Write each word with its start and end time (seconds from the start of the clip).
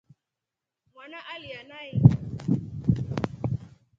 Mwana 0.93 1.19
alya 1.33 1.61
nai. 1.69 1.91